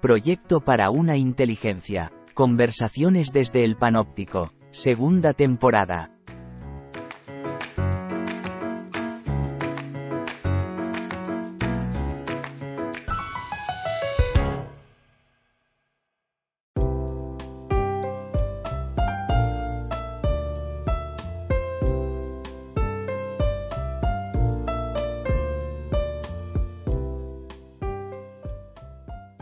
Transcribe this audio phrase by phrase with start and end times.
[0.00, 2.10] Proyecto para una inteligencia.
[2.32, 4.50] Conversaciones desde el panóptico.
[4.70, 6.19] Segunda temporada.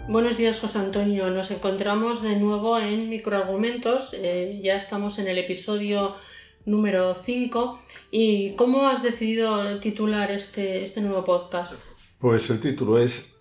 [0.08, 1.28] Buenos días, José Antonio.
[1.28, 4.14] Nos encontramos de nuevo en Microargumentos.
[4.14, 6.16] Eh, ya estamos en el episodio
[6.64, 7.78] número 5.
[8.10, 11.74] ¿Y cómo has decidido titular este, este nuevo podcast?
[12.18, 13.36] Pues el título es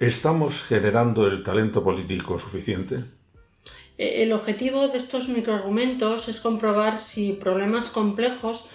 [0.00, 3.04] ¿Estamos generando el talento político suficiente?
[3.98, 8.70] Eh, el objetivo de estos microargumentos es comprobar si problemas complejos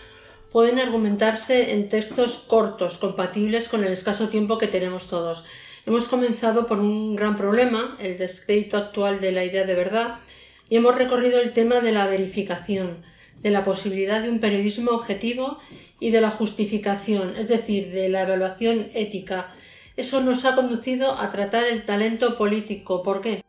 [0.51, 5.45] pueden argumentarse en textos cortos, compatibles con el escaso tiempo que tenemos todos.
[5.85, 10.19] Hemos comenzado por un gran problema, el descrédito actual de la idea de verdad,
[10.69, 13.03] y hemos recorrido el tema de la verificación,
[13.41, 15.57] de la posibilidad de un periodismo objetivo
[15.99, 19.53] y de la justificación, es decir, de la evaluación ética.
[19.97, 23.03] Eso nos ha conducido a tratar el talento político.
[23.03, 23.41] ¿Por qué?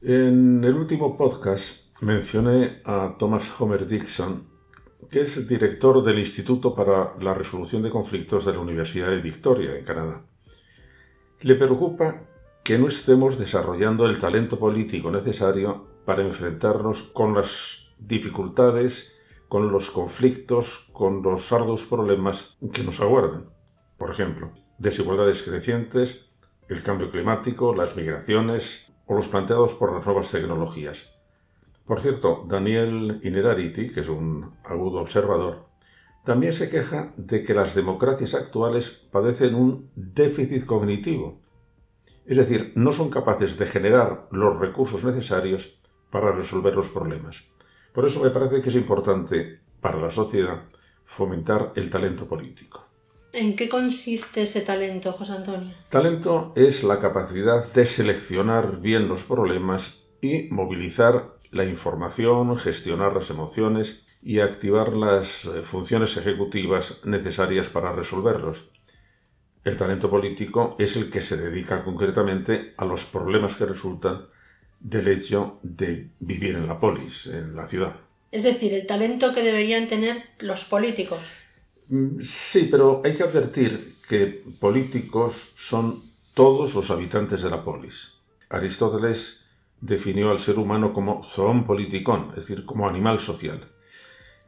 [0.00, 4.48] En el último podcast mencioné a Thomas Homer Dixon,
[5.10, 9.76] que es director del Instituto para la Resolución de Conflictos de la Universidad de Victoria,
[9.76, 10.27] en Canadá.
[11.40, 12.24] Le preocupa
[12.64, 19.12] que no estemos desarrollando el talento político necesario para enfrentarnos con las dificultades,
[19.46, 23.50] con los conflictos, con los arduos problemas que nos aguardan.
[23.96, 26.28] Por ejemplo, desigualdades crecientes,
[26.68, 31.08] el cambio climático, las migraciones o los planteados por las nuevas tecnologías.
[31.84, 35.67] Por cierto, Daniel Inerarity, que es un agudo observador,
[36.28, 41.40] también se queja de que las democracias actuales padecen un déficit cognitivo,
[42.26, 45.80] es decir, no son capaces de generar los recursos necesarios
[46.10, 47.44] para resolver los problemas.
[47.94, 50.64] Por eso me parece que es importante para la sociedad
[51.06, 52.86] fomentar el talento político.
[53.32, 55.74] ¿En qué consiste ese talento, José Antonio?
[55.88, 63.30] Talento es la capacidad de seleccionar bien los problemas y movilizar la información, gestionar las
[63.30, 68.64] emociones y activar las eh, funciones ejecutivas necesarias para resolverlos.
[69.64, 74.26] El talento político es el que se dedica concretamente a los problemas que resultan
[74.80, 77.96] del hecho de vivir en la polis, en la ciudad.
[78.30, 81.20] Es decir, el talento que deberían tener los políticos.
[81.88, 86.02] Mm, sí, pero hay que advertir que políticos son
[86.34, 88.20] todos los habitantes de la polis.
[88.50, 89.37] Aristóteles
[89.80, 93.72] definió al ser humano como zoon politikon, es decir, como animal social.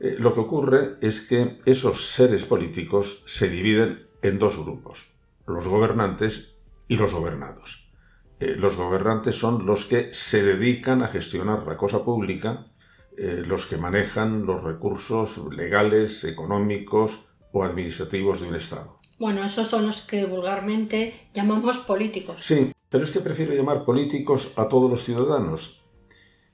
[0.01, 5.13] Eh, lo que ocurre es que esos seres políticos se dividen en dos grupos,
[5.47, 6.57] los gobernantes
[6.89, 7.91] y los gobernados.
[8.41, 12.67] Eh, los gobernantes son los que se dedican a gestionar la cosa pública,
[13.17, 17.21] eh, los que manejan los recursos legales, económicos
[17.53, 19.00] o administrativos de un Estado.
[19.21, 22.41] Bueno, esos son los que vulgarmente llamamos políticos.
[22.41, 25.85] Sí, pero es que prefiero llamar políticos a todos los ciudadanos,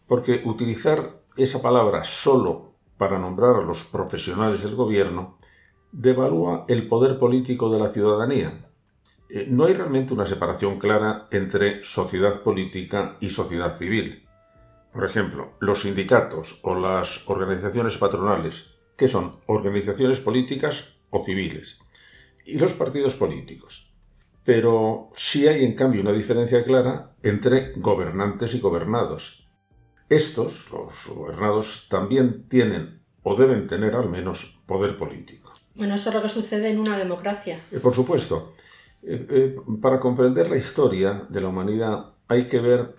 [0.09, 5.39] porque utilizar esa palabra solo para nombrar a los profesionales del gobierno,
[5.93, 8.69] devalúa el poder político de la ciudadanía.
[9.31, 14.27] Eh, no hay realmente una separación clara entre sociedad política y sociedad civil.
[14.93, 21.79] Por ejemplo, los sindicatos o las organizaciones patronales, que son organizaciones políticas o civiles,
[22.47, 23.93] y los partidos políticos.
[24.45, 29.49] Pero sí hay en cambio una diferencia clara entre gobernantes y gobernados.
[30.09, 35.53] Estos, los gobernados, también tienen o deben tener al menos poder político.
[35.75, 37.61] Bueno, eso es lo que sucede en una democracia.
[37.73, 38.53] Eh, por supuesto.
[39.03, 42.97] Eh, eh, para comprender la historia de la humanidad hay que ver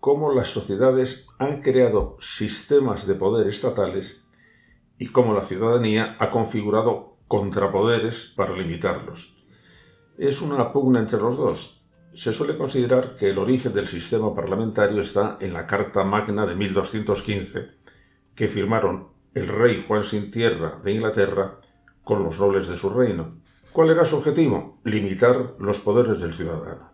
[0.00, 4.24] cómo las sociedades han creado sistemas de poder estatales
[4.98, 9.36] y cómo la ciudadanía ha configurado contrapoderes para limitarlos.
[10.18, 11.80] Es una pugna entre los dos,
[12.12, 16.56] se suele considerar que el origen del sistema parlamentario está en la Carta Magna de
[16.56, 17.68] 1215,
[18.34, 21.60] que firmaron el rey Juan sin Tierra de Inglaterra
[22.02, 23.38] con los nobles de su reino.
[23.70, 24.80] ¿Cuál era su objetivo?
[24.82, 26.90] Limitar los poderes del ciudadano.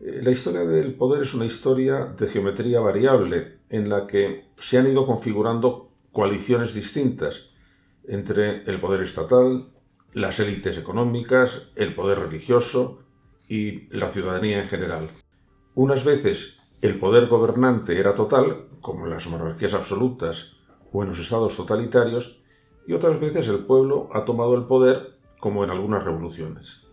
[0.00, 4.78] Eh, la historia del poder es una historia de geometría variable en la que se
[4.78, 7.50] han ido configurando coaliciones distintas
[8.02, 9.75] entre el poder estatal,
[10.16, 13.00] las élites económicas, el poder religioso,
[13.48, 15.10] y la ciudadanía en general.
[15.74, 20.56] Unas veces el poder gobernante era total, como en las monarquías absolutas
[20.90, 22.40] o en los estados totalitarios,
[22.86, 26.86] y otras veces el pueblo ha tomado el poder, como en algunas revoluciones.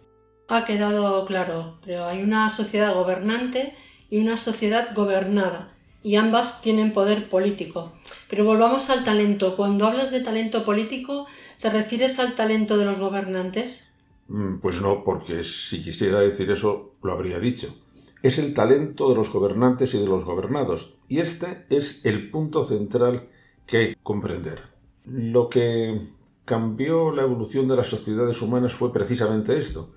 [0.50, 3.74] Ha quedado claro, pero hay una sociedad gobernante
[4.10, 5.73] y una sociedad gobernada,
[6.04, 7.94] y ambas tienen poder político.
[8.30, 9.56] Pero volvamos al talento.
[9.56, 11.28] Cuando hablas de talento político,
[11.62, 13.88] ¿te refieres al talento de los gobernantes?
[14.28, 17.74] Mm, pues no, porque si quisiera decir eso, lo habría dicho.
[18.22, 22.64] Es el talento de los gobernantes y de los gobernados, y este es el punto
[22.64, 23.28] central
[23.66, 24.62] que hay que comprender.
[25.06, 26.10] Lo que
[26.46, 29.94] cambió la evolución de las sociedades humanas fue precisamente esto.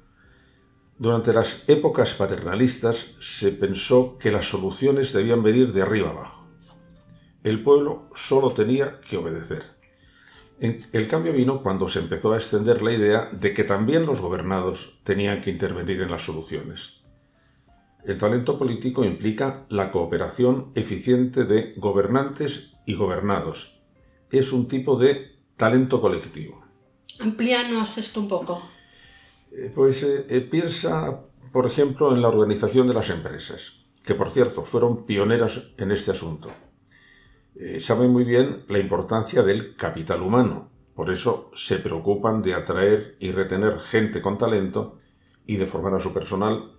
[0.99, 6.49] Durante las épocas paternalistas se pensó que las soluciones debían venir de arriba abajo.
[7.45, 9.77] El pueblo solo tenía que obedecer.
[10.59, 14.99] El cambio vino cuando se empezó a extender la idea de que también los gobernados
[15.05, 17.03] tenían que intervenir en las soluciones.
[18.07, 23.83] El talento político implica la cooperación eficiente de gobernantes y gobernados.
[24.31, 26.65] Es un tipo de talento colectivo.
[27.21, 28.63] Amplíanos esto un poco.
[29.53, 31.23] Eh, pues eh, eh, piensa,
[31.53, 36.11] por ejemplo, en la organización de las empresas, que por cierto fueron pioneras en este
[36.11, 36.51] asunto.
[37.79, 40.71] Saben muy bien la importancia del capital humano.
[40.95, 44.99] Por eso se preocupan de atraer y retener gente con talento
[45.47, 46.73] y de formar a su personal,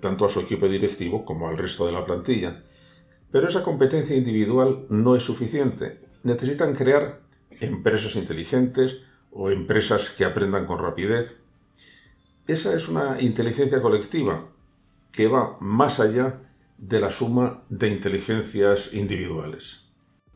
[0.00, 2.64] tanto a su equipo directivo como al resto de la plantilla.
[3.30, 6.00] Pero esa competencia individual no es suficiente.
[6.24, 7.20] Necesitan crear
[7.60, 11.38] empresas inteligentes o empresas que aprendan con rapidez.
[12.46, 14.48] Esa es una inteligencia colectiva
[15.10, 16.42] que va más allá
[16.78, 19.86] de la suma de inteligencias individuales.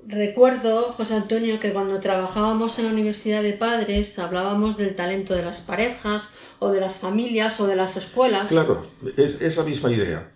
[0.07, 5.43] Recuerdo, José Antonio, que cuando trabajábamos en la Universidad de Padres hablábamos del talento de
[5.43, 8.49] las parejas o de las familias o de las escuelas.
[8.49, 8.83] Claro,
[9.17, 10.33] es esa misma idea.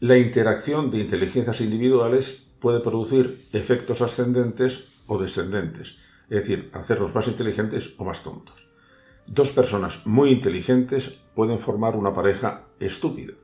[0.00, 5.96] La interacción de inteligencias individuales puede producir efectos ascendentes o descendentes,
[6.28, 8.67] es decir, hacerlos más inteligentes o más tontos.
[9.28, 13.34] Dos personas muy inteligentes pueden formar una pareja estúpida.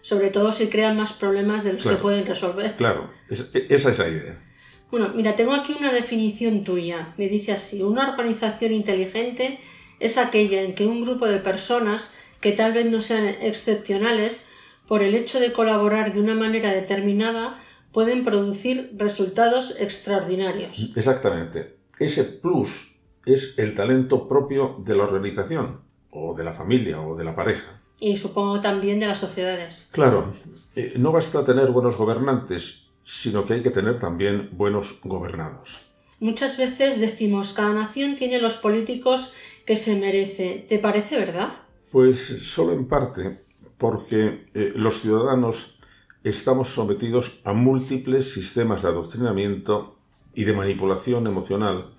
[0.00, 2.74] Sobre todo si crean más problemas de los que pueden resolver.
[2.74, 4.42] Claro, esa es la idea.
[4.90, 7.14] Bueno, mira, tengo aquí una definición tuya.
[7.16, 9.58] Me dice así, una organización inteligente
[10.00, 14.46] es aquella en que un grupo de personas que tal vez no sean excepcionales,
[14.86, 17.58] por el hecho de colaborar de una manera determinada,
[17.92, 20.90] pueden producir resultados extraordinarios.
[20.94, 21.76] Exactamente.
[21.98, 22.93] Ese plus
[23.26, 25.80] es el talento propio de la organización,
[26.10, 27.80] o de la familia, o de la pareja.
[28.00, 29.88] Y supongo también de las sociedades.
[29.92, 30.30] Claro,
[30.74, 35.80] eh, no basta tener buenos gobernantes, sino que hay que tener también buenos gobernados.
[36.20, 39.34] Muchas veces decimos, cada nación tiene los políticos
[39.66, 40.64] que se merece.
[40.68, 41.54] ¿Te parece verdad?
[41.90, 42.18] Pues
[42.50, 43.44] solo en parte,
[43.78, 45.78] porque eh, los ciudadanos
[46.24, 49.98] estamos sometidos a múltiples sistemas de adoctrinamiento
[50.34, 51.94] y de manipulación emocional,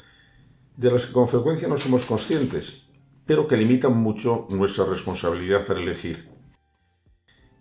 [0.78, 2.90] de los que con frecuencia no somos conscientes,
[3.26, 6.36] pero que limitan mucho nuestra responsabilidad al elegir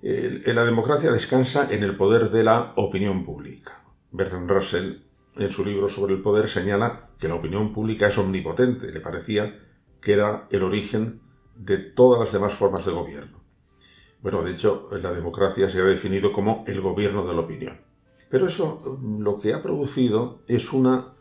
[0.04, 3.82] la democracia descansa en el poder de la opinión pública.
[4.10, 4.98] Bertrand Russell,
[5.36, 8.92] en su libro sobre el poder, señala que la opinión pública es omnipotente.
[8.92, 9.58] Le parecía
[10.02, 11.22] que era el origen
[11.56, 13.42] de todas las demás formas de gobierno.
[14.20, 17.80] Bueno, de hecho, la democracia se ha definido como el gobierno de la opinión.
[18.28, 21.14] Pero eso lo que ha producido es una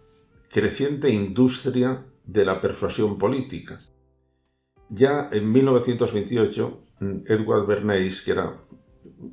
[0.54, 3.80] creciente industria de la persuasión política.
[4.88, 6.84] Ya en 1928,
[7.26, 8.62] Edward Bernays, que era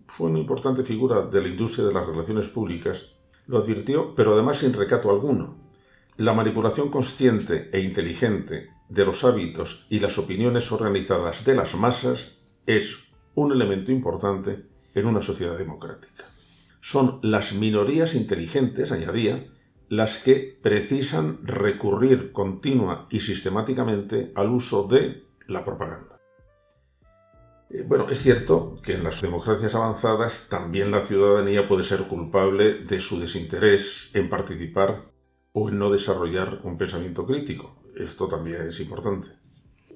[0.07, 3.17] fue una importante figura de la industria de las relaciones públicas,
[3.47, 5.59] lo advirtió, pero además sin recato alguno.
[6.17, 12.39] La manipulación consciente e inteligente de los hábitos y las opiniones organizadas de las masas
[12.65, 12.97] es
[13.35, 14.65] un elemento importante
[14.95, 16.25] en una sociedad democrática.
[16.81, 19.47] Son las minorías inteligentes, añadía,
[19.91, 26.17] las que precisan recurrir continua y sistemáticamente al uso de la propaganda.
[27.69, 32.85] Eh, bueno, es cierto que en las democracias avanzadas también la ciudadanía puede ser culpable
[32.85, 35.11] de su desinterés en participar
[35.53, 37.83] o en no desarrollar un pensamiento crítico.
[37.97, 39.27] Esto también es importante.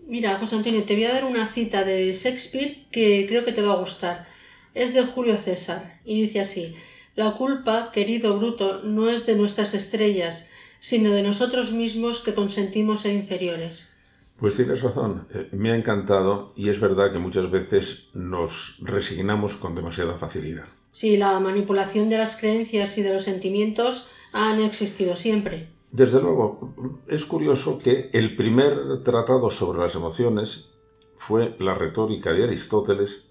[0.08, 3.62] Mira, José Antonio, te voy a dar una cita de Shakespeare que creo que te
[3.62, 4.26] va a gustar.
[4.74, 6.74] Es de Julio César y dice así,
[7.14, 10.48] La culpa, querido Bruto, no es de nuestras estrellas,
[10.80, 13.88] sino de nosotros mismos que consentimos ser inferiores.
[14.36, 19.54] Pues tienes razón, eh, me ha encantado y es verdad que muchas veces nos resignamos
[19.54, 20.64] con demasiada facilidad.
[20.90, 25.68] Sí, la manipulación de las creencias y de los sentimientos han existido siempre.
[25.92, 26.74] Desde luego,
[27.06, 30.72] es curioso que el primer tratado sobre las emociones
[31.14, 33.28] fue la retórica de Aristóteles,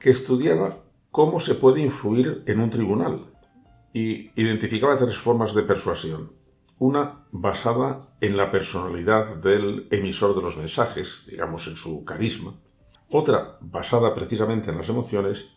[0.00, 3.26] que estudiaba cómo se puede influir en un tribunal
[3.92, 6.42] y identificaba tres formas de persuasión
[6.82, 12.58] una basada en la personalidad del emisor de los mensajes, digamos en su carisma,
[13.08, 15.50] otra basada precisamente en las emociones,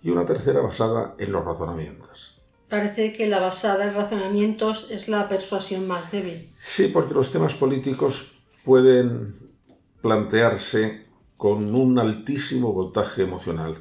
[0.00, 2.40] y una tercera basada en los razonamientos.
[2.68, 6.54] Parece que la basada en razonamientos es la persuasión más débil.
[6.56, 8.30] Sí, porque los temas políticos
[8.64, 9.50] pueden
[10.02, 13.74] plantearse con un altísimo voltaje emocional.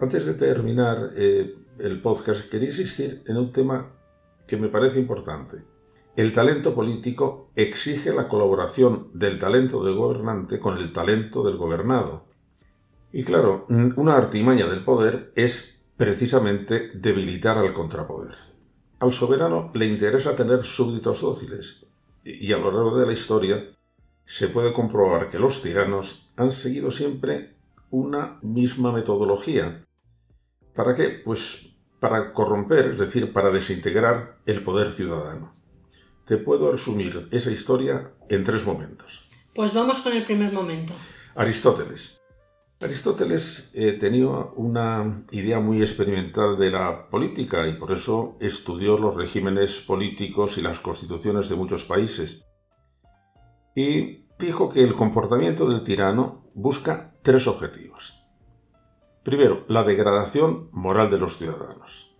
[0.00, 3.90] Antes de terminar eh, el podcast, quería insistir en un tema
[4.46, 5.64] que me parece importante.
[6.16, 12.26] El talento político exige la colaboración del talento del gobernante con el talento del gobernado.
[13.12, 18.34] Y claro, una artimaña del poder es precisamente debilitar al contrapoder.
[19.00, 21.86] Al soberano le interesa tener súbditos dóciles,
[22.24, 23.64] y a lo largo de la historia
[24.24, 27.54] se puede comprobar que los tiranos han seguido siempre
[27.90, 29.84] una misma metodología.
[30.74, 31.20] ¿Para qué?
[31.24, 31.68] Pues
[32.00, 35.54] para corromper, es decir, para desintegrar el poder ciudadano.
[36.24, 39.28] Te puedo resumir esa historia en tres momentos.
[39.54, 40.92] Pues vamos con el primer momento.
[41.34, 42.22] Aristóteles.
[42.80, 49.16] Aristóteles eh, tenía una idea muy experimental de la política y por eso estudió los
[49.16, 52.44] regímenes políticos y las constituciones de muchos países.
[53.74, 58.17] Y dijo que el comportamiento del tirano busca tres objetivos.
[59.28, 62.16] Primero, la degradación moral de los ciudadanos.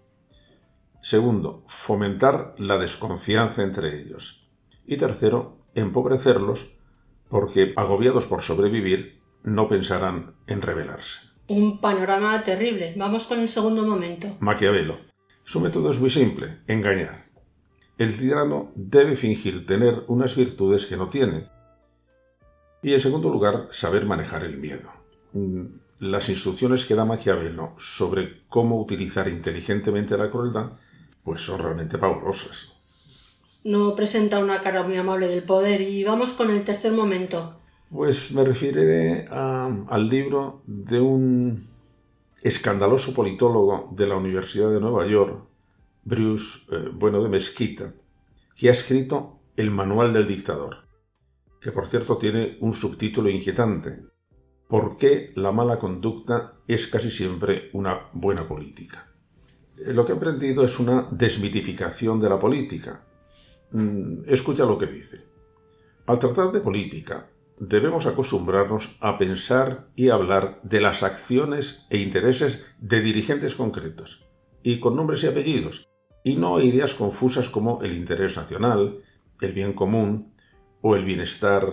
[1.00, 4.46] Segundo, fomentar la desconfianza entre ellos.
[4.84, 6.70] Y tercero, empobrecerlos
[7.30, 11.20] porque, agobiados por sobrevivir, no pensarán en rebelarse.
[11.46, 12.92] Un panorama terrible.
[12.94, 14.36] Vamos con el segundo momento.
[14.40, 14.98] Maquiavelo.
[15.44, 17.30] Su método es muy simple, engañar.
[17.96, 21.48] El tirano debe fingir tener unas virtudes que no tiene.
[22.82, 24.90] Y en segundo lugar, saber manejar el miedo.
[26.00, 30.72] Las instrucciones que da Maquiavelo sobre cómo utilizar inteligentemente la crueldad,
[31.24, 32.80] pues son realmente pavorosas.
[33.64, 37.58] No presenta una cara muy amable del poder y vamos con el tercer momento.
[37.90, 41.66] Pues me referiré al libro de un
[42.42, 45.44] escandaloso politólogo de la Universidad de Nueva York,
[46.04, 47.92] Bruce eh, Bueno de Mezquita,
[48.54, 50.76] que ha escrito El Manual del Dictador,
[51.60, 54.00] que por cierto tiene un subtítulo inquietante,
[54.68, 59.10] ¿Por qué la mala conducta es casi siempre una buena política?
[59.78, 63.02] Eh, lo que he aprendido es una desmitificación de la política.
[63.72, 65.24] Mm, escucha lo que dice.
[66.06, 72.64] Al tratar de política, debemos acostumbrarnos a pensar y hablar de las acciones e intereses
[72.78, 74.26] de dirigentes concretos,
[74.62, 75.88] y con nombres y apellidos,
[76.24, 79.02] y no ideas confusas como el interés nacional,
[79.40, 80.34] el bien común
[80.82, 81.64] o el bienestar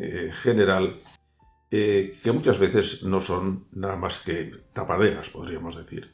[0.00, 1.00] eh, general,
[1.74, 6.12] eh, que muchas veces no son nada más que tapaderas, podríamos decir.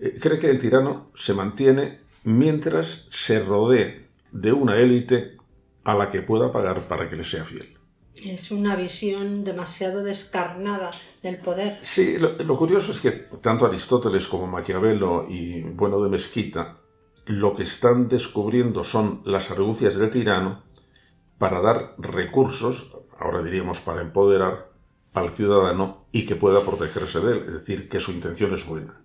[0.00, 5.36] Eh, cree que el tirano se mantiene mientras se rodee de una élite
[5.84, 7.68] a la que pueda pagar para que le sea fiel.
[8.16, 10.90] Es una visión demasiado descarnada
[11.22, 11.78] del poder.
[11.82, 16.80] Sí, lo, curioso es que tanto Aristóteles como Maquiavelo y Bueno de Mezquita
[17.26, 20.64] lo que están descubriendo son las argucias del tirano
[21.38, 24.70] para dar recursos, ahora diríamos para empoderar
[25.12, 29.00] al ciudadano y que pueda protegerse de él, es decir, que su intención es buena.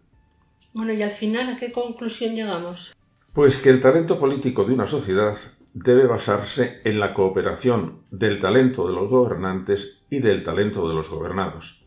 [0.73, 2.95] Bueno, y al final, ¿a qué conclusión llegamos?
[3.33, 5.37] Pues que el talento político de una sociedad
[5.73, 11.09] debe basarse en la cooperación del talento de los gobernantes y del talento de los
[11.09, 11.85] gobernados.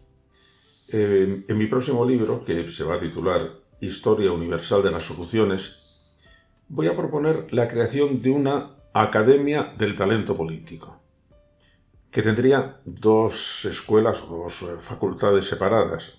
[0.88, 5.78] Eh, en mi próximo libro, que se va a titular Historia Universal de las Soluciones,
[6.68, 11.00] voy a proponer la creación de una Academia del Talento Político,
[12.10, 16.18] que tendría dos escuelas o dos eh, facultades separadas,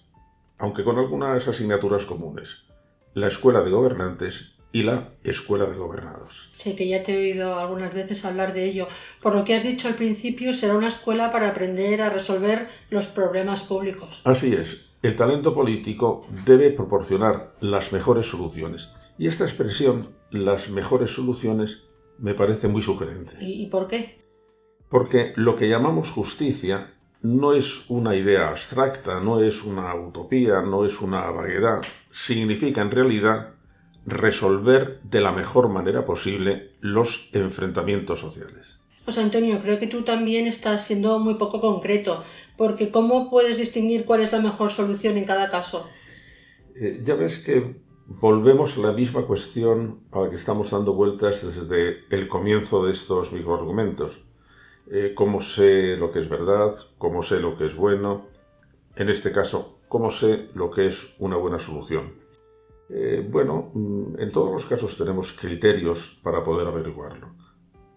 [0.58, 2.66] aunque con algunas asignaturas comunes,
[3.14, 6.52] la Escuela de Gobernantes y la Escuela de Gobernados.
[6.56, 8.88] Sí, que ya te he oído algunas veces hablar de ello.
[9.22, 13.06] Por lo que has dicho al principio, será una escuela para aprender a resolver los
[13.06, 14.22] problemas públicos.
[14.24, 14.90] Así es.
[15.04, 18.90] El talento político debe proporcionar las mejores soluciones.
[19.20, 21.84] Y esta expresión, las mejores soluciones,
[22.20, 23.36] me parece muy sugerente.
[23.40, 24.22] ¿Y por qué?
[24.90, 30.86] Porque lo que llamamos justicia no es una idea abstracta, no es una utopía, no
[30.86, 31.82] es una vaguedad.
[32.12, 33.54] Significa en realidad
[34.06, 38.80] resolver de la mejor manera posible los enfrentamientos sociales.
[39.06, 42.24] Pues Antonio, creo que tú también estás siendo muy poco concreto,
[42.58, 45.88] porque ¿cómo puedes distinguir cuál es la mejor solución en cada caso?
[46.76, 51.44] Eh, ya ves que volvemos a la misma cuestión a la que estamos dando vueltas
[51.44, 54.22] desde el comienzo de estos microargumentos.
[54.92, 56.76] Eh, ¿Cómo sé lo que es verdad?
[56.98, 58.28] ¿Cómo sé lo que es bueno?
[58.96, 62.14] En este caso, ¿cómo sé lo que es una buena solución?
[62.90, 67.34] Eh, bueno, mm, en todos los casos tenemos criterios para poder averiguarlo,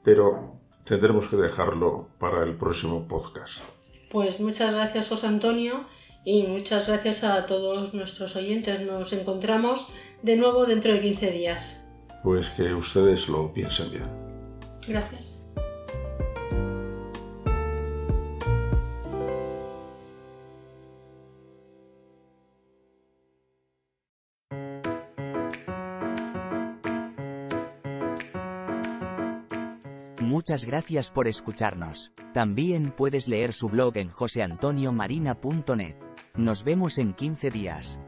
[0.03, 3.65] pero tendremos que dejarlo para el próximo podcast.
[4.11, 5.85] Pues muchas gracias, José Antonio,
[6.27, 8.81] Y muchas gracias a todos nuestros oyentes.
[8.81, 9.87] Nos encontramos
[10.23, 11.81] de nuevo dentro de 15 días.
[12.25, 14.11] Pues que ustedes lo piensen bien.
[14.89, 15.33] Gracias.
[30.21, 32.11] Muchas gracias por escucharnos.
[32.35, 36.06] También puedes leer su blog en joseantoniomarina.net.
[36.37, 37.99] Nos vemos en 15 días.